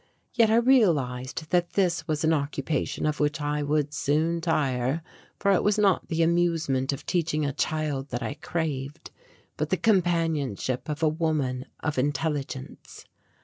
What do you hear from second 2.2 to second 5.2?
an occupation of which I would soon tire,